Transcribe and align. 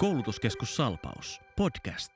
Koulutuskeskus 0.00 0.76
Salpaus. 0.76 1.40
Podcast. 1.56 2.12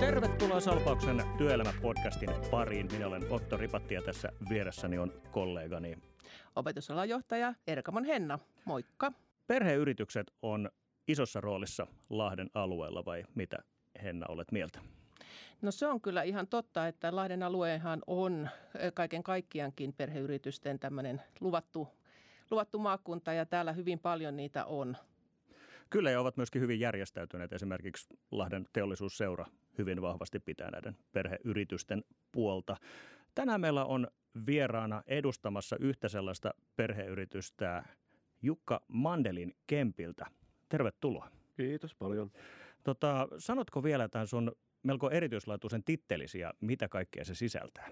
Tervetuloa 0.00 0.60
Salpauksen 0.60 1.22
työelämäpodcastin 1.38 2.28
pariin. 2.50 2.88
Minä 2.92 3.06
olen 3.06 3.22
Otto 3.30 3.56
Ripatti 3.56 3.94
ja 3.94 4.02
tässä 4.02 4.28
vieressäni 4.48 4.98
on 4.98 5.12
kollegani. 5.30 5.98
Opetusalan 6.56 7.08
johtaja 7.08 7.54
Erkamon 7.66 8.04
Henna. 8.04 8.38
Moikka. 8.64 9.12
Perheyritykset 9.46 10.32
on 10.42 10.70
isossa 11.08 11.40
roolissa 11.40 11.86
Lahden 12.10 12.50
alueella 12.54 13.04
vai 13.04 13.24
mitä 13.34 13.58
Henna 14.02 14.26
olet 14.28 14.52
mieltä? 14.52 14.95
No 15.62 15.70
se 15.70 15.86
on 15.86 16.00
kyllä 16.00 16.22
ihan 16.22 16.46
totta, 16.46 16.88
että 16.88 17.16
Lahden 17.16 17.42
aluehan 17.42 18.02
on 18.06 18.48
kaiken 18.94 19.22
kaikkiaankin 19.22 19.92
perheyritysten 19.92 20.78
tämmöinen 20.78 21.22
luvattu, 21.40 21.88
luvattu 22.50 22.78
maakunta 22.78 23.32
ja 23.32 23.46
täällä 23.46 23.72
hyvin 23.72 23.98
paljon 23.98 24.36
niitä 24.36 24.64
on. 24.64 24.96
Kyllä 25.90 26.10
ja 26.10 26.20
ovat 26.20 26.36
myöskin 26.36 26.62
hyvin 26.62 26.80
järjestäytyneet. 26.80 27.52
Esimerkiksi 27.52 28.18
Lahden 28.30 28.66
teollisuusseura 28.72 29.46
hyvin 29.78 30.02
vahvasti 30.02 30.40
pitää 30.40 30.70
näiden 30.70 30.96
perheyritysten 31.12 32.04
puolta. 32.32 32.76
Tänään 33.34 33.60
meillä 33.60 33.84
on 33.84 34.08
vieraana 34.46 35.02
edustamassa 35.06 35.76
yhtä 35.80 36.08
sellaista 36.08 36.54
perheyritystä 36.76 37.84
Jukka 38.42 38.80
Mandelin 38.88 39.54
Kempiltä. 39.66 40.26
Tervetuloa. 40.68 41.28
Kiitos 41.56 41.94
paljon. 41.94 42.30
Tota, 42.84 43.28
sanotko 43.38 43.82
vielä 43.82 44.08
tämän 44.08 44.26
sun 44.26 44.52
melko 44.86 45.10
erityislaatuisen 45.10 45.84
tittelisi 45.84 46.38
ja 46.38 46.54
mitä 46.60 46.88
kaikkea 46.88 47.24
se 47.24 47.34
sisältää? 47.34 47.88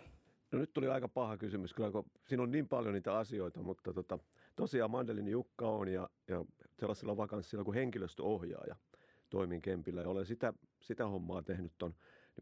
No 0.52 0.58
nyt 0.58 0.72
tuli 0.72 0.88
aika 0.88 1.08
paha 1.08 1.36
kysymys, 1.36 1.74
kyllä 1.74 1.90
kun 1.90 2.10
siinä 2.28 2.42
on 2.42 2.50
niin 2.50 2.68
paljon 2.68 2.94
niitä 2.94 3.18
asioita, 3.18 3.62
mutta 3.62 3.92
tota, 3.92 4.18
tosiaan 4.56 4.90
Mandelin 4.90 5.28
Jukka 5.28 5.68
on 5.68 5.88
ja, 5.88 6.10
ja 6.28 6.44
sellaisella 6.80 7.16
vakanssilla 7.16 7.64
kuin 7.64 7.74
henkilöstöohjaaja 7.74 8.76
toimin 9.30 9.62
Kempillä 9.62 10.00
ja 10.00 10.08
olen 10.08 10.26
sitä, 10.26 10.52
sitä 10.80 11.06
hommaa 11.06 11.42
tehnyt 11.42 11.82
on 11.82 11.94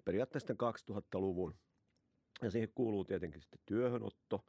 periaatteessa 0.05 0.55
2000-luvun. 0.55 1.55
Ja 2.42 2.50
siihen 2.50 2.72
kuuluu 2.75 3.05
tietenkin 3.05 3.41
sitten 3.41 3.61
työhönotto, 3.66 4.44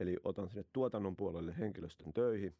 eli 0.00 0.16
otan 0.24 0.48
sinne 0.48 0.64
tuotannon 0.72 1.16
puolelle 1.16 1.58
henkilöstön 1.58 2.12
töihin 2.12 2.56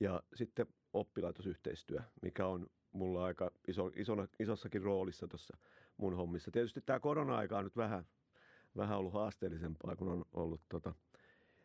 ja 0.00 0.22
sitten 0.34 0.66
oppilaitosyhteistyö, 0.92 2.00
mikä 2.22 2.46
on 2.46 2.66
mulla 2.92 3.24
aika 3.24 3.50
iso, 3.68 3.90
isona, 3.96 4.28
isossakin 4.40 4.82
roolissa 4.82 5.28
tuossa 5.28 5.56
mun 5.96 6.16
hommissa. 6.16 6.50
Tietysti 6.50 6.80
tämä 6.80 7.00
korona-aika 7.00 7.58
on 7.58 7.64
nyt 7.64 7.76
vähän, 7.76 8.06
vähän 8.76 8.98
ollut 8.98 9.12
haasteellisempaa, 9.12 9.96
kun 9.96 10.08
on 10.08 10.24
ollut 10.34 10.60
tota, 10.68 10.94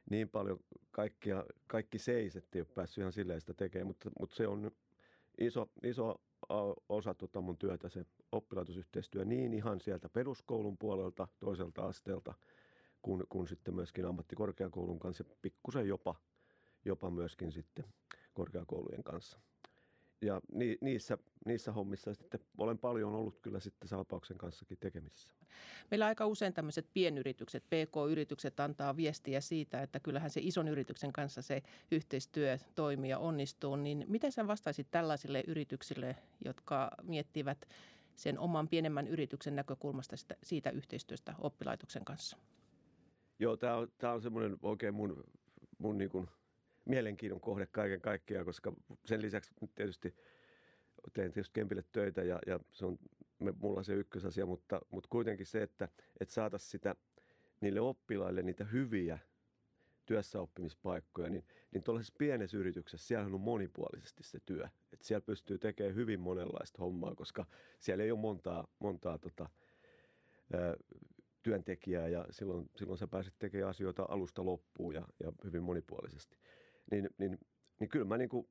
niin 0.10 0.30
paljon 0.30 0.60
kaikkia, 0.92 1.46
kaikki 1.68 2.00
seis, 2.00 2.36
että 2.36 2.58
ei 2.58 2.62
ole 2.62 2.68
päässyt 2.76 3.02
ihan 3.02 3.14
silleen 3.14 3.42
sitä 3.42 3.54
tekemään, 3.54 3.88
mutta, 3.88 4.10
mutta 4.20 4.36
se 4.36 4.48
on 4.48 4.72
iso, 5.38 5.70
iso 5.84 6.22
osa 6.90 7.14
tota 7.14 7.42
mun 7.42 7.58
työtä, 7.58 7.90
se 7.90 8.06
oppilaitosyhteistyö 8.32 9.26
niin 9.26 9.54
ihan 9.54 9.80
sieltä 9.80 10.10
peruskoulun 10.10 10.78
puolelta, 10.78 11.28
toiselta 11.40 11.86
asteelta, 11.86 12.34
kun, 13.02 13.24
kun 13.30 13.48
sitten 13.48 13.76
myöskin 13.76 14.06
ammattikorkeakoulun 14.06 15.00
kanssa, 15.00 15.24
pikkusen 15.42 15.88
jopa, 15.88 16.16
jopa 16.86 17.10
myöskin 17.10 17.52
sitten 17.52 17.86
korkeakoulujen 18.34 19.04
kanssa 19.04 19.40
ja 20.22 20.42
ni, 20.54 20.78
niissä, 20.82 21.18
niissä 21.46 21.72
hommissa 21.72 22.14
sitten 22.14 22.40
olen 22.58 22.78
paljon 22.78 23.14
ollut 23.16 23.40
kyllä 23.42 23.60
sitten 23.60 23.88
Salpauksen 23.88 24.38
kanssakin 24.38 24.78
tekemisissä. 24.78 25.30
Meillä 25.92 26.06
aika 26.06 26.26
usein 26.26 26.54
tämmöiset 26.54 26.88
pienyritykset, 26.94 27.64
PK-yritykset 27.64 28.60
antaa 28.60 28.98
viestiä 28.98 29.42
siitä, 29.42 29.82
että 29.82 30.00
kyllähän 30.00 30.30
se 30.30 30.40
ison 30.44 30.68
yrityksen 30.68 31.14
kanssa 31.14 31.42
se 31.42 31.64
yhteistyö 31.92 32.58
toimii 32.76 33.10
ja 33.10 33.20
onnistuu. 33.20 33.76
Niin 33.76 34.06
miten 34.08 34.32
sä 34.32 34.48
vastaisit 34.48 34.88
tällaisille 34.92 35.44
yrityksille, 35.48 36.16
jotka 36.46 36.92
miettivät 37.04 37.68
sen 38.16 38.40
oman 38.40 38.68
pienemmän 38.68 39.08
yrityksen 39.08 39.56
näkökulmasta 39.56 40.18
sitä, 40.18 40.36
siitä 40.44 40.70
yhteistyöstä 40.70 41.34
oppilaitoksen 41.40 42.06
kanssa? 42.06 42.38
Joo, 43.40 43.58
tämä 43.58 43.76
on, 43.76 43.88
tää 43.98 44.14
on 44.14 44.22
semmoinen 44.22 44.58
oikein 44.62 44.94
mun, 44.94 45.24
mun 45.78 45.98
niin 45.98 46.10
kuin– 46.10 46.28
mielenkiinnon 46.86 47.42
kohde 47.42 47.66
kaiken 47.66 48.02
kaikkiaan, 48.02 48.46
koska 48.46 48.74
sen 49.06 49.22
lisäksi 49.22 49.52
tietysti 49.76 50.16
teen 51.14 51.32
tietysti 51.32 51.54
Kempille 51.54 51.84
töitä 51.92 52.24
ja, 52.24 52.40
ja 52.48 52.60
se 52.72 52.86
on 52.86 53.00
mulla 53.56 53.84
se 53.84 53.94
ykkösasia, 53.94 54.46
mutta, 54.46 54.82
mutta 54.90 55.08
kuitenkin 55.10 55.46
se, 55.46 55.64
että, 55.64 55.90
että 56.20 56.34
saataisiin 56.34 56.72
sitä 56.72 56.96
niille 57.62 57.82
oppilaille 57.82 58.42
niitä 58.42 58.64
hyviä 58.64 59.20
työssäoppimispaikkoja, 60.06 61.30
niin, 61.30 61.46
niin 61.72 61.84
tuollaisessa 61.84 62.16
pienessä 62.18 62.58
yrityksessä 62.58 63.08
siellä 63.08 63.26
on 63.26 63.42
monipuolisesti 63.42 64.24
se 64.24 64.40
työ. 64.46 64.68
Että 64.94 65.08
siellä 65.08 65.26
pystyy 65.26 65.58
tekemään 65.58 65.96
hyvin 65.96 66.20
monenlaista 66.20 66.82
hommaa, 66.82 67.16
koska 67.16 67.46
siellä 67.80 68.04
ei 68.04 68.12
ole 68.12 68.20
montaa, 68.20 68.68
montaa 68.80 69.18
tota, 69.18 69.50
ö, 70.54 70.78
työntekijää 71.44 72.08
ja 72.08 72.26
silloin, 72.30 72.70
silloin 72.76 72.98
sä 72.98 73.08
pääset 73.08 73.34
tekemään 73.40 73.70
asioita 73.70 74.06
alusta 74.10 74.46
loppuun 74.46 74.94
ja, 74.94 75.08
ja 75.24 75.32
hyvin 75.44 75.64
monipuolisesti 75.64 76.38
niin, 76.92 77.10
niin, 77.18 77.40
niin 77.80 77.90
kyllä 77.90 78.06
mä 78.06 78.18
niin 78.18 78.30
kuin 78.30 78.48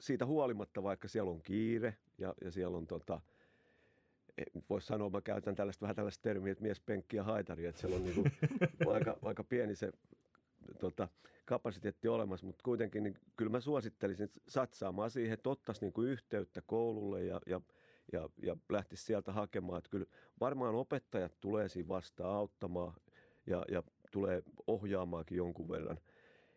siitä 0.00 0.26
huolimatta, 0.26 0.82
vaikka 0.82 1.08
siellä 1.08 1.30
on 1.30 1.42
kiire 1.42 1.96
ja, 2.18 2.34
ja 2.44 2.50
siellä 2.50 2.76
on 2.76 2.86
tota, 2.86 3.20
voisi 4.70 4.86
sanoa, 4.86 5.10
mä 5.10 5.20
käytän 5.20 5.54
tällaista 5.54 5.82
vähän 5.82 5.96
tällaista 5.96 6.22
termiä, 6.22 6.52
että 6.52 6.62
mies, 6.62 6.80
penkki 6.80 7.16
ja 7.16 7.24
haitari, 7.24 7.66
että 7.66 7.80
siellä 7.80 7.96
on 7.96 8.04
niin 8.04 8.14
kuin 8.14 8.32
aika, 8.94 9.18
aika 9.22 9.44
pieni 9.44 9.74
se 9.74 9.92
tota, 10.78 11.08
kapasiteetti 11.44 12.08
olemassa, 12.08 12.46
mutta 12.46 12.62
kuitenkin 12.62 13.02
niin 13.02 13.18
kyllä 13.36 13.50
mä 13.50 13.60
suosittelisin 13.60 14.30
satsaamaan 14.48 15.10
siihen, 15.10 15.32
että 15.32 15.50
ottaisi 15.50 15.80
niin 15.80 15.92
kuin 15.92 16.08
yhteyttä 16.08 16.62
koululle 16.66 17.24
ja, 17.24 17.40
ja, 17.46 17.60
ja, 18.12 18.28
ja 18.42 18.56
lähtisi 18.68 19.04
sieltä 19.04 19.32
hakemaan. 19.32 19.78
Että 19.78 19.90
kyllä 19.90 20.06
varmaan 20.40 20.74
opettajat 20.74 21.40
tulee 21.40 21.68
siinä 21.68 21.88
vastaan 21.88 22.36
auttamaan 22.36 22.94
ja, 23.46 23.64
ja 23.70 23.82
tulee 24.10 24.42
ohjaamaankin 24.66 25.36
jonkun 25.36 25.68
verran– 25.68 25.98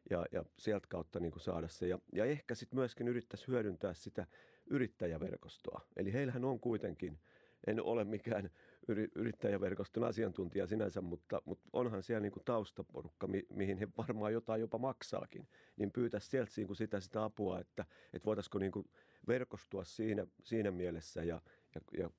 ja, 0.09 0.25
ja 0.31 0.43
sieltä 0.57 0.87
kautta 0.89 1.19
niin 1.19 1.31
kuin 1.31 1.41
saada 1.41 1.67
se. 1.67 1.87
Ja, 1.87 1.99
ja 2.13 2.25
ehkä 2.25 2.55
sitten 2.55 2.79
myöskin 2.79 3.07
yrittäisi 3.07 3.47
hyödyntää 3.47 3.93
sitä 3.93 4.27
yrittäjäverkostoa. 4.69 5.81
Eli 5.95 6.13
heillähän 6.13 6.45
on 6.45 6.59
kuitenkin, 6.59 7.19
en 7.67 7.83
ole 7.83 8.03
mikään 8.03 8.49
yri, 8.87 9.07
yrittäjäverkoston 9.15 10.03
asiantuntija 10.03 10.67
sinänsä, 10.67 11.01
mutta, 11.01 11.41
mutta 11.45 11.69
onhan 11.73 12.03
siellä 12.03 12.21
niin 12.21 12.31
kuin 12.31 12.45
taustaporukka, 12.45 13.27
mi, 13.27 13.43
mihin 13.49 13.77
he 13.77 13.87
varmaan 13.97 14.33
jotain 14.33 14.61
jopa 14.61 14.77
maksaakin. 14.77 15.47
Niin 15.77 15.91
pyytäisi 15.91 16.29
sieltä 16.29 16.51
niin 16.57 16.67
kuin 16.67 16.77
sitä, 16.77 16.99
sitä 16.99 17.23
apua, 17.23 17.59
että, 17.59 17.85
että 18.13 18.25
voitaisiko 18.25 18.59
niin 18.59 18.71
kuin 18.71 18.89
verkostua 19.27 19.83
siinä, 19.83 20.27
siinä 20.43 20.71
mielessä 20.71 21.23
ja, 21.23 21.41
ja, 21.75 21.81
ja 21.97 22.09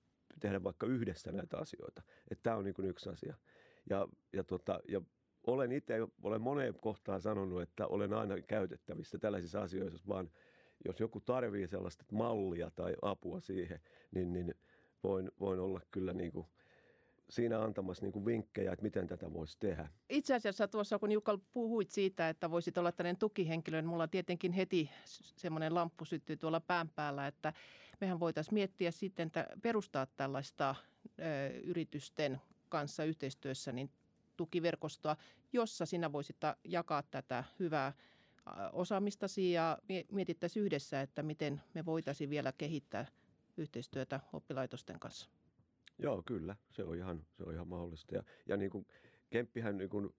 tehdä 0.40 0.62
vaikka 0.62 0.86
yhdessä 0.86 1.32
näitä 1.32 1.58
asioita. 1.58 2.02
Että 2.30 2.42
tämä 2.42 2.56
on 2.56 2.64
niin 2.64 2.74
kuin 2.74 2.88
yksi 2.88 3.10
asia. 3.10 3.34
Ja, 3.90 4.08
ja, 4.32 4.44
tota, 4.44 4.80
ja 4.88 5.00
olen 5.52 5.72
itse, 5.72 5.94
olen 6.22 6.40
moneen 6.40 6.74
kohtaan 6.74 7.20
sanonut, 7.20 7.62
että 7.62 7.86
olen 7.86 8.12
aina 8.12 8.40
käytettävissä 8.40 9.18
tällaisissa 9.18 9.62
asioissa, 9.62 10.08
vaan 10.08 10.30
jos 10.84 11.00
joku 11.00 11.20
tarvii 11.20 11.68
sellaista 11.68 12.04
mallia 12.12 12.70
tai 12.70 12.94
apua 13.02 13.40
siihen, 13.40 13.80
niin, 14.10 14.32
niin 14.32 14.54
voin, 15.04 15.30
voin 15.40 15.60
olla 15.60 15.80
kyllä 15.90 16.12
niin 16.12 16.32
kuin 16.32 16.46
siinä 17.30 17.60
antamassa 17.60 18.04
niin 18.04 18.12
kuin 18.12 18.24
vinkkejä, 18.26 18.72
että 18.72 18.82
miten 18.82 19.06
tätä 19.06 19.32
voisi 19.32 19.58
tehdä. 19.58 19.88
Itse 20.08 20.34
asiassa 20.34 20.68
tuossa, 20.68 20.98
kun 20.98 21.12
Jukka 21.12 21.38
puhuit 21.52 21.90
siitä, 21.90 22.28
että 22.28 22.50
voisit 22.50 22.78
olla 22.78 22.92
tällainen 22.92 23.18
tukihenkilö, 23.18 23.82
niin 23.82 23.88
mulla 23.88 24.08
tietenkin 24.08 24.52
heti 24.52 24.90
semmoinen 25.36 25.74
lamppu 25.74 26.04
syttyy 26.04 26.36
tuolla 26.36 26.60
pään 26.60 26.88
päällä, 26.88 27.26
että 27.26 27.52
mehän 28.00 28.20
voitaisiin 28.20 28.54
miettiä 28.54 28.90
sitten, 28.90 29.26
että 29.26 29.46
perustaa 29.62 30.06
tällaista 30.06 30.74
ö, 31.18 31.22
yritysten 31.62 32.40
kanssa 32.68 33.04
yhteistyössä 33.04 33.72
niin 33.72 33.90
tukiverkostoa, 34.38 35.16
jossa 35.52 35.86
sinä 35.86 36.12
voisit 36.12 36.36
jakaa 36.64 37.02
tätä 37.02 37.44
hyvää 37.58 37.92
osaamistasi 38.72 39.52
ja 39.52 39.78
mietittäisiin 40.12 40.64
yhdessä, 40.64 41.00
että 41.00 41.22
miten 41.22 41.62
me 41.74 41.84
voitaisiin 41.84 42.30
vielä 42.30 42.52
kehittää 42.52 43.06
yhteistyötä 43.56 44.20
oppilaitosten 44.32 45.00
kanssa. 45.00 45.30
Joo, 45.98 46.22
kyllä. 46.26 46.56
Se 46.70 46.84
on 46.84 46.96
ihan, 46.96 47.26
se 47.36 47.44
on 47.44 47.54
ihan 47.54 47.68
mahdollista. 47.68 48.14
Ja, 48.14 48.22
ja 48.46 48.56
niin 48.56 48.70
kuin 48.70 48.86
Kemppihän 49.30 49.78
niin 49.78 49.90
kuin 49.90 50.14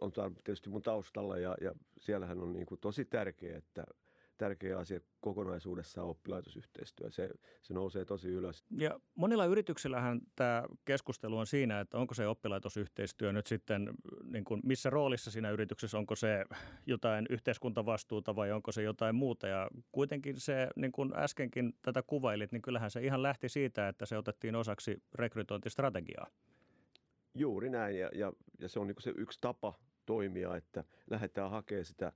on 0.00 0.12
tietysti 0.44 0.70
mun 0.70 0.82
taustalla 0.82 1.38
ja, 1.38 1.56
ja 1.60 1.72
siellähän 1.98 2.40
on 2.40 2.52
niin 2.52 2.66
kuin 2.66 2.80
tosi 2.80 3.04
tärkeää, 3.04 3.58
että– 3.58 3.84
tärkeä 4.38 4.78
asia 4.78 5.00
kokonaisuudessaan 5.20 6.08
oppilaitosyhteistyö. 6.08 7.10
Se, 7.10 7.30
se 7.62 7.74
nousee 7.74 8.04
tosi 8.04 8.28
ylös. 8.28 8.64
Ja 8.70 9.00
monilla 9.14 9.44
yrityksillähän 9.44 10.20
tämä 10.36 10.64
keskustelu 10.84 11.38
on 11.38 11.46
siinä, 11.46 11.80
että 11.80 11.98
onko 11.98 12.14
se 12.14 12.26
oppilaitosyhteistyö 12.26 13.32
nyt 13.32 13.46
sitten, 13.46 13.90
niin 14.22 14.44
kuin 14.44 14.60
missä 14.64 14.90
roolissa 14.90 15.30
siinä 15.30 15.50
yrityksessä, 15.50 15.98
onko 15.98 16.16
se 16.16 16.44
jotain 16.86 17.26
yhteiskuntavastuuta 17.30 18.36
vai 18.36 18.52
onko 18.52 18.72
se 18.72 18.82
jotain 18.82 19.14
muuta. 19.14 19.48
Ja 19.48 19.68
kuitenkin 19.92 20.40
se, 20.40 20.68
niin 20.76 20.92
kuin 20.92 21.12
äskenkin 21.16 21.72
tätä 21.82 22.02
kuvailit, 22.02 22.52
niin 22.52 22.62
kyllähän 22.62 22.90
se 22.90 23.00
ihan 23.00 23.22
lähti 23.22 23.48
siitä, 23.48 23.88
että 23.88 24.06
se 24.06 24.18
otettiin 24.18 24.56
osaksi 24.56 25.02
rekrytointistrategiaa. 25.14 26.26
Juuri 27.34 27.70
näin 27.70 27.98
ja, 27.98 28.10
ja, 28.14 28.32
ja 28.58 28.68
se 28.68 28.80
on 28.80 28.86
niin 28.86 28.96
se 29.00 29.12
yksi 29.16 29.38
tapa 29.40 29.74
toimia, 30.06 30.56
että 30.56 30.84
lähdetään 31.10 31.50
hakemaan 31.50 31.84
sitä, 31.84 32.12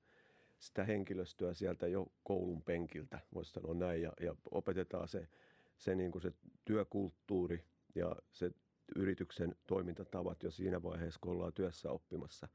sitä 0.62 0.84
henkilöstöä 0.84 1.54
sieltä 1.54 1.86
jo 1.86 2.06
koulun 2.22 2.62
penkiltä, 2.62 3.20
voisi 3.34 3.52
sanoa 3.52 3.74
näin, 3.74 4.02
ja, 4.02 4.12
ja 4.20 4.34
opetetaan 4.50 5.08
se, 5.08 5.28
se, 5.76 5.94
niin 5.94 6.12
kuin 6.12 6.22
se 6.22 6.32
työkulttuuri 6.64 7.64
ja 7.94 8.16
se 8.32 8.50
yrityksen 8.96 9.56
toimintatavat 9.66 10.42
jo 10.42 10.50
siinä 10.50 10.82
vaiheessa, 10.82 11.20
kun 11.22 11.32
ollaan 11.32 11.52
työssä 11.52 11.90
oppimassa, 11.90 12.48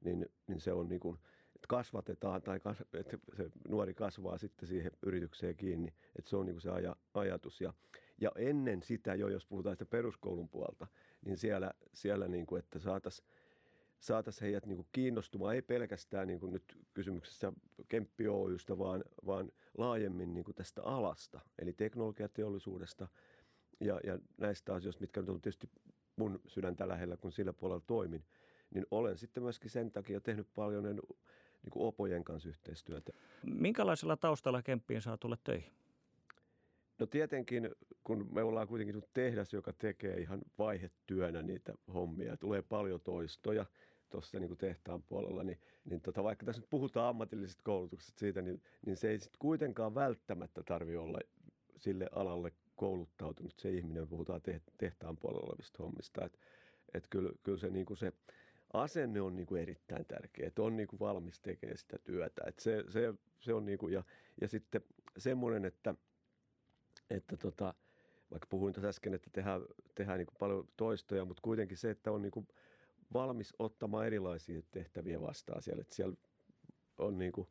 niin, 0.00 0.26
niin 0.46 0.60
se 0.60 0.72
on 0.72 0.88
niin 0.88 1.00
kuin, 1.00 1.18
että 1.54 1.66
kasvatetaan 1.68 2.42
tai 2.42 2.60
kas, 2.60 2.80
että 2.92 3.18
se 3.36 3.50
nuori 3.68 3.94
kasvaa 3.94 4.38
sitten 4.38 4.68
siihen 4.68 4.92
yritykseen 5.06 5.56
kiinni, 5.56 5.94
että 6.18 6.30
se 6.30 6.36
on 6.36 6.46
niin 6.46 6.54
kuin 6.54 6.62
se 6.62 6.70
aja, 6.70 6.96
ajatus. 7.14 7.60
Ja, 7.60 7.72
ja 8.20 8.30
ennen 8.36 8.82
sitä 8.82 9.14
jo, 9.14 9.28
jos 9.28 9.46
puhutaan 9.46 9.74
sitä 9.74 9.86
peruskoulun 9.86 10.48
puolta, 10.48 10.86
niin 11.24 11.36
siellä, 11.36 11.70
siellä 11.92 12.28
niin 12.28 12.46
kuin, 12.46 12.58
että 12.58 12.78
saataisiin 12.78 13.28
saatais 14.04 14.40
heidät 14.40 14.66
niin 14.66 14.76
kuin 14.76 14.88
kiinnostumaan, 14.92 15.54
ei 15.54 15.62
pelkästään 15.62 16.26
niin 16.26 16.40
kuin 16.40 16.52
nyt 16.52 16.78
kysymyksessä 16.94 17.52
Kemppi 17.88 18.28
Oystä, 18.28 18.78
vaan, 18.78 19.04
vaan 19.26 19.52
laajemmin 19.78 20.34
niin 20.34 20.44
kuin 20.44 20.54
tästä 20.54 20.82
alasta, 20.82 21.40
eli 21.58 21.72
teknologiateollisuudesta 21.72 23.08
ja, 23.80 24.00
ja 24.04 24.18
näistä 24.36 24.74
asioista, 24.74 25.00
mitkä 25.00 25.20
nyt 25.20 25.28
on 25.28 25.40
tietysti 25.40 25.70
mun 26.16 26.40
sydäntä 26.46 26.88
lähellä, 26.88 27.16
kun 27.16 27.32
sillä 27.32 27.52
puolella 27.52 27.84
toimin, 27.86 28.24
niin 28.74 28.86
olen 28.90 29.18
sitten 29.18 29.42
myöskin 29.42 29.70
sen 29.70 29.90
takia 29.90 30.20
tehnyt 30.20 30.48
paljon 30.54 30.82
niin 30.82 31.70
kuin 31.70 31.86
opojen 31.86 32.24
kanssa 32.24 32.48
yhteistyötä. 32.48 33.12
Minkälaisella 33.42 34.16
taustalla 34.16 34.62
Kemppiin 34.62 35.02
saa 35.02 35.16
tulla 35.16 35.36
töihin? 35.44 35.72
No 36.98 37.06
tietenkin, 37.06 37.70
kun 38.04 38.28
me 38.32 38.42
ollaan 38.42 38.68
kuitenkin 38.68 39.02
tehdas, 39.12 39.52
joka 39.52 39.72
tekee 39.72 40.16
ihan 40.16 40.40
vaihetyönä 40.58 41.42
niitä 41.42 41.74
hommia, 41.94 42.36
tulee 42.36 42.62
paljon 42.62 43.00
toistoja 43.00 43.66
tuossa 44.10 44.40
niin 44.40 44.56
tehtaan 44.56 45.02
puolella, 45.02 45.44
niin, 45.44 45.58
niin 45.84 46.00
tota, 46.00 46.24
vaikka 46.24 46.46
tässä 46.46 46.60
nyt 46.60 46.70
puhutaan 46.70 47.08
ammatillisesta 47.08 47.62
koulutuksesta 47.64 48.18
siitä, 48.18 48.42
niin, 48.42 48.62
niin 48.86 48.96
se 48.96 49.10
ei 49.10 49.18
sitten 49.18 49.38
kuitenkaan 49.38 49.94
välttämättä 49.94 50.62
tarvitse 50.62 50.98
olla 50.98 51.18
sille 51.76 52.08
alalle 52.12 52.52
kouluttautunut 52.76 53.54
se 53.58 53.70
ihminen, 53.70 54.08
puhutaan 54.08 54.40
tehtaan 54.78 55.16
puolella 55.16 55.46
olevista 55.48 55.82
hommista. 55.82 56.24
Että 56.24 56.38
et 56.94 57.06
kyllä, 57.10 57.30
kyllä 57.42 57.58
se, 57.58 57.70
niin 57.70 57.86
kuin 57.86 57.96
se 57.96 58.12
asenne 58.72 59.20
on 59.20 59.36
niin 59.36 59.46
kuin 59.46 59.62
erittäin 59.62 60.06
tärkeä, 60.06 60.46
että 60.46 60.62
on 60.62 60.76
niin 60.76 60.88
kuin 60.88 61.00
valmis 61.00 61.40
tekemään 61.40 61.78
sitä 61.78 61.98
työtä. 62.04 62.42
Et 62.46 62.58
se, 62.58 62.84
se, 62.88 63.14
se 63.40 63.54
on 63.54 63.66
niin 63.66 63.78
kuin, 63.78 63.92
ja, 63.92 64.04
ja 64.40 64.48
sitten 64.48 64.82
semmoinen, 65.18 65.64
että– 65.64 65.94
että 67.10 67.36
tota, 67.36 67.74
vaikka 68.30 68.46
puhuin 68.50 68.74
tuossa 68.74 68.88
äsken, 68.88 69.14
että 69.14 69.30
tehdään, 69.32 69.62
tehdään 69.94 70.18
niin 70.18 70.28
paljon 70.38 70.68
toistoja, 70.76 71.24
mutta 71.24 71.40
kuitenkin 71.42 71.76
se, 71.76 71.90
että 71.90 72.12
on 72.12 72.22
niin 72.22 72.46
valmis 73.12 73.54
ottamaan 73.58 74.06
erilaisia 74.06 74.62
tehtäviä 74.70 75.20
vastaan 75.20 75.62
siellä. 75.62 75.80
Että 75.80 75.94
siellä 75.94 76.16
on 76.98 77.18
niin 77.18 77.32
kuin 77.32 77.48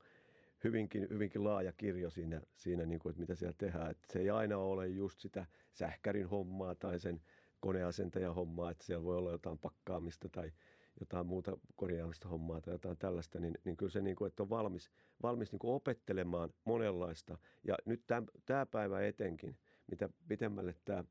hyvinkin, 0.63 1.07
hyvinkin 1.09 1.43
laaja 1.43 1.73
kirjo 1.73 2.09
siinä, 2.09 2.41
siinä 2.55 2.85
niin 2.85 2.99
kuin, 2.99 3.11
että 3.11 3.19
mitä 3.19 3.35
siellä 3.35 3.55
tehdään. 3.57 3.91
Että 3.91 4.13
se 4.13 4.19
ei 4.19 4.29
aina 4.29 4.57
ole 4.57 4.87
just 4.87 5.19
sitä 5.19 5.45
sähkärin 5.71 6.29
hommaa 6.29 6.75
tai 6.75 6.99
sen 6.99 7.21
koneasentajan 7.59 8.35
hommaa, 8.35 8.71
että 8.71 8.85
siellä 8.85 9.03
voi 9.03 9.17
olla 9.17 9.31
jotain 9.31 9.59
pakkaamista 9.59 10.29
tai 10.29 10.51
jotain 10.99 11.27
muuta 11.27 11.57
korjaamista 11.75 12.27
hommaa 12.27 12.61
tai 12.61 12.73
jotain 12.73 12.97
tällaista, 12.97 13.39
niin, 13.39 13.57
niin 13.65 13.77
kyllä 13.77 13.91
se, 13.91 14.01
niin 14.01 14.15
kuin, 14.15 14.27
että 14.27 14.43
on 14.43 14.49
valmis, 14.49 14.91
valmis 15.23 15.51
niin 15.51 15.59
kuin 15.59 15.73
opettelemaan 15.73 16.53
monenlaista. 16.65 17.37
Ja 17.63 17.75
nyt 17.85 18.03
tämä 18.45 18.65
päivä 18.65 19.01
etenkin, 19.01 19.57
mitä 19.91 20.09
pitemmälle 20.27 20.75
tämä 20.85 21.03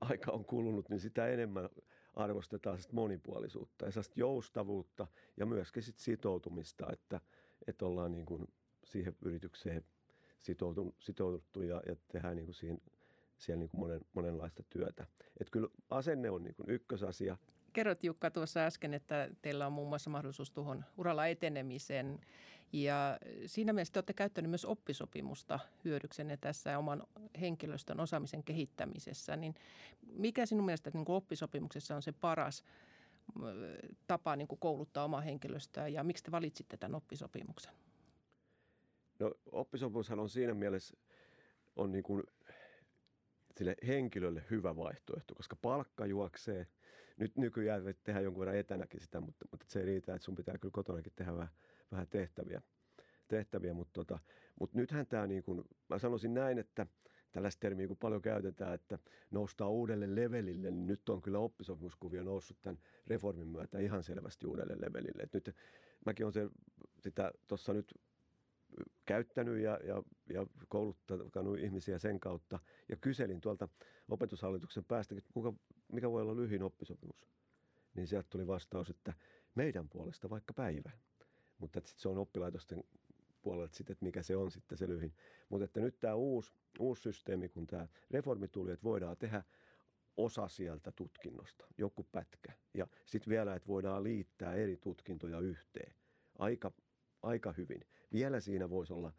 aika 0.00 0.32
on 0.32 0.44
kulunut, 0.44 0.88
niin 0.88 1.00
sitä 1.00 1.28
enemmän 1.28 1.68
arvostetaan 2.18 2.78
sitä 2.78 2.94
monipuolisuutta 2.94 3.86
ja 3.86 3.92
joustavuutta 4.16 5.06
ja 5.36 5.46
myöskin 5.46 5.82
sit 5.82 5.98
sitoutumista, 5.98 6.86
että, 6.92 7.20
että 7.66 7.86
ollaan 7.86 8.12
niin 8.12 8.26
kuin 8.26 8.48
siihen 8.84 9.16
yritykseen 9.22 9.84
sitouduttu 10.98 11.62
ja, 11.62 11.82
ja 11.86 11.96
tehdään 12.12 12.36
niin 12.36 12.46
kuin 12.46 12.54
siinä, 12.54 12.78
siellä 13.38 13.58
niin 13.58 13.70
kuin 13.70 13.80
monen, 13.80 14.00
monenlaista 14.12 14.62
työtä. 14.62 15.06
Että 15.40 15.50
kyllä 15.50 15.68
asenne 15.90 16.30
on 16.30 16.44
niin 16.44 16.54
kuin 16.54 16.70
ykkösasia 16.70 17.36
kerrot 17.72 18.04
Jukka 18.04 18.30
tuossa 18.30 18.60
äsken, 18.60 18.94
että 18.94 19.28
teillä 19.42 19.66
on 19.66 19.72
muun 19.72 19.88
muassa 19.88 20.10
mahdollisuus 20.10 20.50
tuohon 20.50 20.84
uralla 20.96 21.26
etenemiseen. 21.26 22.20
Ja 22.72 23.18
siinä 23.46 23.72
mielessä 23.72 23.92
te 23.92 23.98
olette 23.98 24.12
käyttäneet 24.12 24.50
myös 24.50 24.64
oppisopimusta 24.64 25.58
hyödyksenne 25.84 26.36
tässä 26.36 26.78
oman 26.78 27.02
henkilöstön 27.40 28.00
osaamisen 28.00 28.42
kehittämisessä. 28.42 29.36
Niin 29.36 29.54
mikä 30.06 30.46
sinun 30.46 30.64
mielestä 30.64 30.90
niin 30.94 31.04
oppisopimuksessa 31.08 31.96
on 31.96 32.02
se 32.02 32.12
paras 32.12 32.64
tapa 34.06 34.36
niin 34.36 34.48
kuin 34.48 34.58
kouluttaa 34.58 35.04
omaa 35.04 35.20
henkilöstöä 35.20 35.88
ja 35.88 36.04
miksi 36.04 36.24
te 36.24 36.30
valitsitte 36.30 36.76
tämän 36.76 36.94
oppisopimuksen? 36.94 37.72
No 39.18 39.34
oppisopimushan 39.52 40.20
on 40.20 40.28
siinä 40.28 40.54
mielessä 40.54 40.96
on 41.76 41.92
niin 41.92 42.04
kuin 42.04 42.22
sille 43.56 43.76
henkilölle 43.86 44.44
hyvä 44.50 44.76
vaihtoehto, 44.76 45.34
koska 45.34 45.56
palkka 45.56 46.06
juoksee– 46.06 46.66
nyt 47.18 47.36
nykyään 47.36 47.84
voit 47.84 48.02
tehdä 48.04 48.20
jonkun 48.20 48.40
verran 48.40 48.56
etänäkin 48.56 49.00
sitä, 49.00 49.20
mutta, 49.20 49.46
mutta 49.50 49.66
se 49.68 49.80
ei 49.80 49.86
riitä, 49.86 50.14
että 50.14 50.24
sun 50.24 50.34
pitää 50.34 50.58
kyllä 50.58 50.72
kotonakin 50.72 51.12
tehdä 51.16 51.32
vähän, 51.32 51.48
vähän 51.92 52.06
tehtäviä. 52.08 52.62
tehtäviä 53.28 53.74
mutta, 53.74 53.92
tota, 53.92 54.18
mutta 54.60 54.78
nythän 54.78 55.06
tämä, 55.06 55.26
niin 55.26 55.42
kuin, 55.42 55.64
mä 55.88 55.98
sanoisin 55.98 56.34
näin, 56.34 56.58
että 56.58 56.86
tällaista 57.32 57.60
termiä 57.60 57.88
kun 57.88 57.96
paljon 57.96 58.22
käytetään, 58.22 58.74
että 58.74 58.98
noustaan 59.30 59.70
uudelle 59.70 60.14
levelille, 60.14 60.70
niin 60.70 60.86
nyt 60.86 61.08
on 61.08 61.22
kyllä 61.22 61.38
oppisopimuskuvio 61.38 62.22
noussut 62.22 62.56
tämän 62.62 62.78
reformin 63.06 63.48
myötä 63.48 63.78
ihan 63.78 64.02
selvästi 64.02 64.46
uudelle 64.46 64.74
levelille. 64.80 65.22
Et 65.22 65.34
nyt 65.34 65.54
mäkin 66.06 66.26
olen 66.26 66.50
sitä 67.00 67.32
tuossa 67.48 67.72
nyt 67.72 67.94
käyttänyt 69.06 69.58
ja, 69.58 69.78
ja, 69.84 70.02
ja 70.28 70.46
kouluttanut 70.68 71.58
ihmisiä 71.58 71.98
sen 71.98 72.20
kautta. 72.20 72.58
Ja 72.88 72.96
kyselin 72.96 73.40
tuolta 73.40 73.68
opetushallituksen 74.08 74.84
päästä, 74.84 75.14
että 75.18 75.30
kuka, 75.34 75.52
mikä 75.92 76.10
voi 76.10 76.22
olla 76.22 76.36
lyhin 76.36 76.62
oppisopimus. 76.62 77.28
Niin 77.94 78.06
sieltä 78.06 78.28
tuli 78.30 78.46
vastaus, 78.46 78.90
että 78.90 79.12
meidän 79.54 79.88
puolesta 79.88 80.30
vaikka 80.30 80.54
päivä. 80.54 80.90
Mutta 81.58 81.78
että 81.78 81.90
se 81.96 82.08
on 82.08 82.18
oppilaitosten 82.18 82.84
puolelta 83.42 83.76
sitten, 83.76 83.92
että 83.92 84.04
mikä 84.04 84.22
se 84.22 84.36
on 84.36 84.50
sitten 84.50 84.78
se 84.78 84.88
lyhin. 84.88 85.14
Mutta 85.48 85.64
että 85.64 85.80
nyt 85.80 86.00
tämä 86.00 86.14
uusi, 86.14 86.52
uusi 86.78 87.02
systeemi, 87.02 87.48
kun 87.48 87.66
tämä 87.66 87.88
reformi 88.10 88.48
tuli, 88.48 88.72
että 88.72 88.84
voidaan 88.84 89.16
tehdä 89.16 89.42
osa 90.16 90.48
sieltä 90.48 90.92
tutkinnosta, 90.92 91.66
joku 91.78 92.06
pätkä. 92.12 92.52
Ja 92.74 92.86
sitten 93.06 93.30
vielä, 93.30 93.54
että 93.54 93.68
voidaan 93.68 94.02
liittää 94.02 94.54
eri 94.54 94.76
tutkintoja 94.76 95.40
yhteen. 95.40 95.94
Aika 96.38 96.72
aika 97.22 97.52
hyvin. 97.52 97.80
Vielä 98.12 98.40
siinä 98.40 98.70
voisi 98.70 98.92
olla, 98.92 99.12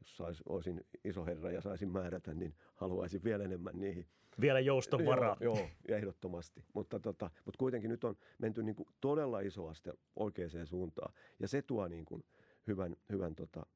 jos 0.00 0.16
sais, 0.16 0.42
olisin 0.48 0.84
iso 1.04 1.24
herra 1.24 1.50
ja 1.50 1.60
saisin 1.60 1.88
määrätä, 1.88 2.34
niin 2.34 2.54
haluaisin 2.74 3.24
vielä 3.24 3.44
enemmän 3.44 3.80
niihin. 3.80 4.06
Vielä 4.40 4.60
jouston 4.60 5.04
varaa. 5.04 5.36
Joo, 5.40 5.56
joo 5.56 5.96
ehdottomasti. 5.96 6.64
Mutta, 6.74 7.00
tota, 7.00 7.30
mutta 7.44 7.58
kuitenkin 7.58 7.90
nyt 7.90 8.04
on 8.04 8.16
menty 8.38 8.62
niin 8.62 8.76
kuin 8.76 8.88
todella 9.00 9.40
iso 9.40 9.68
aste 9.68 9.92
oikeaan 10.16 10.66
suuntaan. 10.66 11.14
Ja 11.38 11.48
se 11.48 11.62
tuo 11.62 11.88
niin 11.88 12.04
kuin 12.04 12.24
hyvän, 12.66 12.96
hyvän 13.12 13.34
tota, 13.34 13.66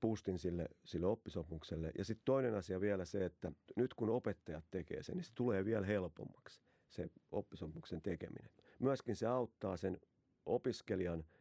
boostin 0.00 0.38
sille, 0.38 0.68
sille 0.84 1.06
oppisopimukselle. 1.06 1.92
Ja 1.98 2.04
sitten 2.04 2.24
toinen 2.24 2.54
asia 2.54 2.80
vielä 2.80 3.04
se, 3.04 3.24
että 3.24 3.52
nyt 3.76 3.94
kun 3.94 4.10
opettajat 4.10 4.64
tekee 4.70 5.02
sen, 5.02 5.16
niin 5.16 5.24
se 5.24 5.34
tulee 5.34 5.64
vielä 5.64 5.86
helpommaksi 5.86 6.60
se 6.88 7.10
oppisopimuksen 7.32 8.02
tekeminen. 8.02 8.50
Myöskin 8.78 9.16
se 9.16 9.26
auttaa 9.26 9.76
sen 9.76 10.00
opiskelijan– 10.46 11.24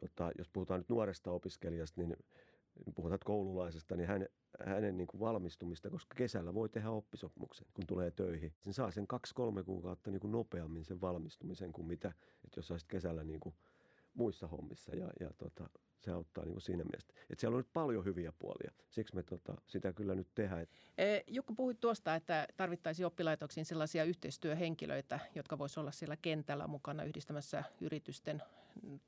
tota, 0.00 0.30
jos 0.38 0.48
puhutaan 0.48 0.80
nyt 0.80 0.88
nuoresta 0.88 1.30
opiskelijasta, 1.30 2.00
niin 2.00 2.16
puhutaan 2.94 3.18
koululaisesta, 3.24 3.96
niin 3.96 4.08
hän, 4.08 4.26
hänen 4.66 4.96
niin 4.96 5.06
kuin 5.06 5.20
valmistumista, 5.20 5.90
koska 5.90 6.14
kesällä 6.14 6.54
voi 6.54 6.68
tehdä 6.68 6.90
oppisopimuksen, 6.90 7.66
kun 7.74 7.86
tulee 7.86 8.10
töihin. 8.10 8.52
Sen 8.60 8.72
saa 8.72 8.90
sen 8.90 9.06
kaksi-kolme 9.06 9.64
kuukautta 9.64 10.10
niin 10.10 10.20
kuin 10.20 10.32
nopeammin 10.32 10.84
sen 10.84 11.00
valmistumisen 11.00 11.72
kuin 11.72 11.86
mitä, 11.86 12.08
että 12.44 12.58
jos 12.58 12.70
olisit 12.70 12.88
kesällä 12.88 13.24
niin 13.24 13.40
kuin 13.40 13.54
muissa 14.18 14.46
hommissa. 14.48 14.96
Ja, 14.96 15.08
ja 15.20 15.30
tota, 15.38 15.68
se 15.98 16.10
auttaa 16.10 16.44
niin 16.44 16.52
kuin 16.52 16.62
siinä 16.62 16.84
mielessä. 16.84 17.12
Että 17.30 17.40
siellä 17.40 17.54
on 17.54 17.60
nyt 17.60 17.72
paljon 17.72 18.04
hyviä 18.04 18.32
puolia. 18.38 18.72
Siksi 18.90 19.14
me 19.14 19.22
tota, 19.22 19.54
sitä 19.66 19.92
kyllä 19.92 20.14
nyt 20.14 20.28
tehdään. 20.34 20.66
E, 20.98 21.20
Jukka, 21.26 21.54
puhuit 21.56 21.80
tuosta, 21.80 22.14
että 22.14 22.46
tarvittaisiin 22.56 23.06
oppilaitoksiin 23.06 23.66
sellaisia 23.66 24.04
yhteistyöhenkilöitä, 24.04 25.20
jotka 25.34 25.58
voisivat 25.58 25.80
olla 25.80 25.90
siellä 25.90 26.16
kentällä 26.16 26.66
mukana 26.66 27.04
yhdistämässä 27.04 27.64
yritysten 27.80 28.42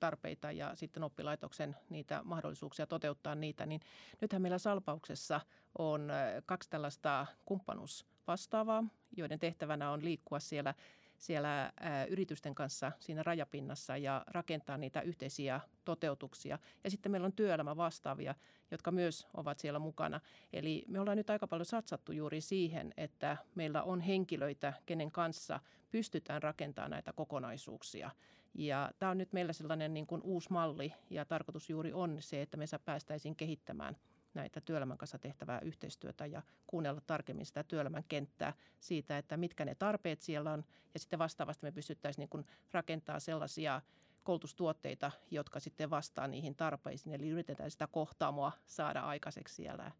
tarpeita 0.00 0.52
ja 0.52 0.74
sitten 0.74 1.02
oppilaitoksen 1.02 1.76
niitä 1.90 2.20
mahdollisuuksia 2.24 2.86
toteuttaa 2.86 3.34
niitä. 3.34 3.66
Niin 3.66 3.80
nythän 4.20 4.42
meillä 4.42 4.58
Salpauksessa 4.58 5.40
on 5.78 6.12
kaksi 6.46 6.70
tällaista 6.70 7.26
kumppanuus 7.44 8.06
vastaavaa, 8.26 8.84
joiden 9.16 9.38
tehtävänä 9.38 9.90
on 9.90 10.04
liikkua 10.04 10.40
siellä 10.40 10.74
siellä 11.20 11.72
yritysten 12.08 12.54
kanssa 12.54 12.92
siinä 13.00 13.22
rajapinnassa 13.22 13.96
ja 13.96 14.24
rakentaa 14.26 14.76
niitä 14.76 15.00
yhteisiä 15.00 15.60
toteutuksia. 15.84 16.58
Ja 16.84 16.90
sitten 16.90 17.12
meillä 17.12 17.26
on 17.26 17.32
työelämä 17.32 17.76
vastaavia, 17.76 18.34
jotka 18.70 18.90
myös 18.90 19.26
ovat 19.34 19.58
siellä 19.58 19.78
mukana. 19.78 20.20
Eli 20.52 20.84
me 20.88 21.00
ollaan 21.00 21.16
nyt 21.16 21.30
aika 21.30 21.46
paljon 21.46 21.66
satsattu 21.66 22.12
juuri 22.12 22.40
siihen, 22.40 22.94
että 22.96 23.36
meillä 23.54 23.82
on 23.82 24.00
henkilöitä, 24.00 24.72
kenen 24.86 25.10
kanssa 25.10 25.60
pystytään 25.90 26.42
rakentamaan 26.42 26.90
näitä 26.90 27.12
kokonaisuuksia. 27.12 28.10
Ja 28.54 28.90
tämä 28.98 29.10
on 29.10 29.18
nyt 29.18 29.32
meillä 29.32 29.52
sellainen 29.52 29.94
niin 29.94 30.06
kuin 30.06 30.22
uusi 30.22 30.52
malli 30.52 30.92
ja 31.10 31.24
tarkoitus 31.24 31.70
juuri 31.70 31.92
on 31.92 32.16
se, 32.20 32.42
että 32.42 32.56
me 32.56 32.64
päästäisiin 32.84 33.36
kehittämään– 33.36 33.96
näitä 34.34 34.60
työelämän 34.60 34.98
kanssa 34.98 35.18
tehtävää 35.18 35.60
yhteistyötä 35.60 36.26
ja 36.26 36.42
kuunnella 36.66 37.00
tarkemmin 37.06 37.46
sitä 37.46 37.64
työelämän 37.64 38.04
kenttää 38.08 38.52
siitä, 38.80 39.18
että 39.18 39.36
mitkä 39.36 39.64
ne 39.64 39.74
tarpeet 39.74 40.20
siellä 40.20 40.52
on. 40.52 40.64
Ja 40.94 41.00
sitten 41.00 41.18
vastaavasti 41.18 41.66
me 41.66 41.72
pystyttäisiin 41.72 42.28
niin 42.32 42.46
rakentaa 42.72 43.20
sellaisia 43.20 43.82
koulutustuotteita, 44.24 45.10
jotka 45.30 45.60
sitten 45.60 45.90
vastaa 45.90 46.28
niihin 46.28 46.54
tarpeisiin. 46.54 47.14
Eli 47.14 47.28
yritetään 47.28 47.70
sitä 47.70 47.86
kohtaamoa 47.86 48.52
saada 48.66 49.00
aikaiseksi 49.00 49.54
siellä 49.54 49.92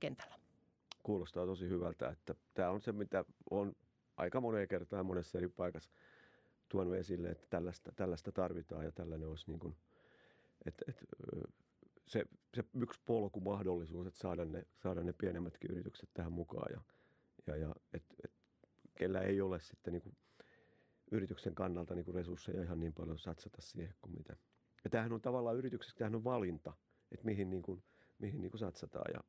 kentällä. 0.00 0.34
Kuulostaa 1.02 1.46
tosi 1.46 1.68
hyvältä, 1.68 2.08
että 2.08 2.34
tämä 2.54 2.70
on 2.70 2.80
se, 2.80 2.92
mitä 2.92 3.24
on 3.50 3.76
aika 4.16 4.40
moneen 4.40 4.68
kertaan 4.68 5.06
monessa 5.06 5.38
eri 5.38 5.48
paikassa 5.48 5.90
tuonut 6.68 6.94
esille, 6.94 7.28
että 7.28 7.46
tällaista, 7.50 7.92
tällaista 7.96 8.32
tarvitaan 8.32 8.84
ja 8.84 8.92
tällainen 8.92 9.28
olisi 9.28 9.44
niin 9.46 9.58
kuin, 9.58 9.76
että, 10.66 10.84
että 10.88 11.04
se, 12.08 12.24
se 12.54 12.64
yksi 12.82 13.00
polkumahdollisuus, 13.06 14.06
että 14.06 14.20
saada 14.20 14.44
ne, 14.44 14.66
saada 14.82 15.02
ne 15.02 15.12
pienemmätkin 15.12 15.70
yritykset 15.70 16.10
tähän 16.14 16.32
mukaan 16.32 16.72
ja, 16.72 16.80
ja, 17.46 17.56
ja 17.56 17.74
et, 17.92 18.04
et, 18.24 18.32
kellä 18.94 19.20
ei 19.20 19.40
ole 19.40 19.60
sitten 19.60 19.92
niin 19.92 20.02
kuin 20.02 20.16
yrityksen 21.10 21.54
kannalta 21.54 21.94
niin 21.94 22.04
kuin 22.04 22.14
resursseja 22.14 22.62
ihan 22.62 22.80
niin 22.80 22.94
paljon 22.94 23.18
satsata 23.18 23.60
siihen 23.60 23.94
kuin 24.00 24.16
mitä. 24.16 24.36
Ja 24.84 24.90
tämähän 24.90 25.12
on 25.12 25.20
tavallaan 25.20 25.56
yrityksessä, 25.56 25.98
tämähän 25.98 26.14
on 26.14 26.24
valinta, 26.24 26.72
että 27.12 27.24
mihin, 27.24 27.50
niin 27.50 27.62
kuin, 27.62 27.82
mihin 28.18 28.40
niin 28.40 28.50
kuin 28.50 28.58
satsataan 28.58 29.10
ja 29.14 29.20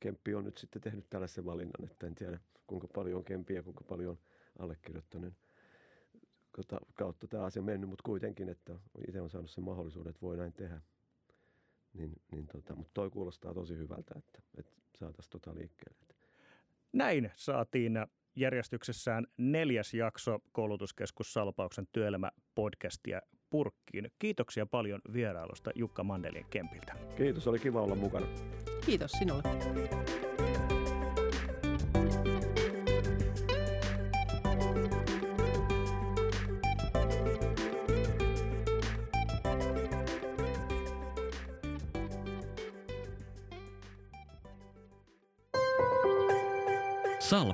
Kemppi 0.00 0.34
on 0.34 0.44
nyt 0.44 0.58
sitten 0.58 0.82
tehnyt 0.82 1.10
tällaisen 1.10 1.44
valinnan, 1.44 1.90
että 1.90 2.06
en 2.06 2.14
tiedä 2.14 2.40
kuinka 2.66 2.88
paljon 2.94 3.18
on 3.18 3.24
Kempiä 3.24 3.56
ja 3.56 3.62
kuinka 3.62 3.84
paljon 3.84 4.10
on 4.10 4.18
allekirjoittaneen 4.58 5.36
kautta 6.94 7.28
tämä 7.28 7.44
asia 7.44 7.62
mennyt, 7.62 7.90
mutta 7.90 8.02
kuitenkin, 8.02 8.48
että 8.48 8.78
itse 9.08 9.20
on 9.20 9.30
saanut 9.30 9.50
sen 9.50 9.64
mahdollisuuden, 9.64 10.10
että 10.10 10.22
voi 10.22 10.36
näin 10.36 10.52
tehdä. 10.52 10.80
Niin, 11.96 12.12
niin 12.32 12.46
tota, 12.46 12.74
mutta 12.74 12.90
toi 12.94 13.10
kuulostaa 13.10 13.54
tosi 13.54 13.76
hyvältä, 13.76 14.14
että, 14.18 14.38
että 14.58 14.72
saataisiin 14.98 15.30
tota 15.30 15.54
liikkeelle. 15.54 15.98
Näin 16.92 17.32
saatiin 17.36 18.06
järjestyksessään 18.36 19.26
neljäs 19.36 19.94
jakso 19.94 20.38
koulutuskeskus 20.52 21.32
Salpauksen 21.32 21.86
työelämä-podcastia 21.92 23.20
purkkiin. 23.50 24.10
Kiitoksia 24.18 24.66
paljon 24.66 25.00
vierailusta 25.12 25.70
Jukka 25.74 26.04
Mandelin 26.04 26.46
Kempiltä. 26.50 26.94
Kiitos, 27.16 27.46
oli 27.46 27.58
kiva 27.58 27.82
olla 27.82 27.94
mukana. 27.94 28.26
Kiitos 28.86 29.10
sinulle. 29.10 30.75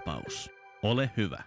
Salpaus. 0.05 0.51
Ole 0.83 1.11
hyvä. 1.17 1.43